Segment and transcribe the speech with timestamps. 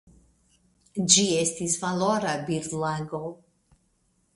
[1.15, 3.23] Ĝi estis valora birdlago.